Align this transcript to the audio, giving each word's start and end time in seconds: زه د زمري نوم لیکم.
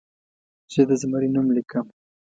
زه 0.73 0.81
د 0.89 0.91
زمري 1.01 1.29
نوم 1.35 1.47
لیکم. 1.55 1.85